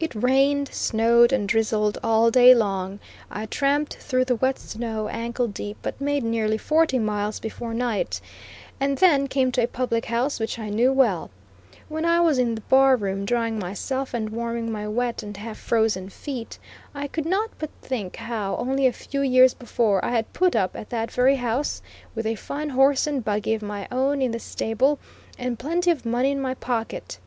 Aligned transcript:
It 0.00 0.16
rained, 0.16 0.66
snowed, 0.74 1.32
and 1.32 1.48
drizzled 1.48 1.96
all 2.02 2.28
day 2.32 2.56
long. 2.56 2.98
I 3.30 3.46
tramped 3.46 3.94
through 3.94 4.24
the 4.24 4.34
wet 4.34 4.58
snow 4.58 5.06
ankle 5.06 5.46
deep, 5.46 5.76
but 5.80 6.00
made 6.00 6.24
nearly 6.24 6.58
forty 6.58 6.98
miles 6.98 7.38
before 7.38 7.72
night, 7.72 8.20
and 8.80 8.98
then 8.98 9.28
came 9.28 9.52
to 9.52 9.62
a 9.62 9.68
public 9.68 10.06
house 10.06 10.40
which 10.40 10.58
I 10.58 10.70
knew 10.70 10.92
well. 10.92 11.30
When 11.88 12.04
I 12.04 12.18
was 12.20 12.36
in 12.36 12.56
the 12.56 12.62
bar 12.62 12.96
room 12.96 13.24
drying 13.24 13.56
myself 13.60 14.12
and 14.12 14.30
warming 14.30 14.72
my 14.72 14.88
wet 14.88 15.22
and 15.22 15.36
half 15.36 15.58
frozen 15.58 16.08
feet, 16.08 16.58
I 16.92 17.06
could 17.06 17.24
not 17.24 17.50
but 17.60 17.70
think 17.80 18.16
how, 18.16 18.56
only 18.56 18.88
a 18.88 18.92
few 18.92 19.20
years 19.22 19.54
before, 19.54 20.04
I 20.04 20.10
had 20.10 20.32
put 20.32 20.56
up 20.56 20.74
at 20.74 20.90
that 20.90 21.12
very 21.12 21.36
house, 21.36 21.80
with 22.16 22.26
a 22.26 22.34
fine 22.34 22.70
horse 22.70 23.06
and 23.06 23.24
buggy 23.24 23.54
of 23.54 23.62
my 23.62 23.86
own 23.92 24.20
in 24.20 24.32
the 24.32 24.40
stable, 24.40 24.98
and 25.38 25.56
plenty 25.60 25.92
of 25.92 26.04
money 26.04 26.32
in 26.32 26.40
my 26.40 26.54
pocket. 26.54 27.20